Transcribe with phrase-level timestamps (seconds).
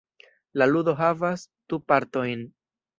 [0.61, 2.47] La ludo havas du partojn.